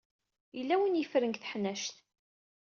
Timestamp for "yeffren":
0.99-1.31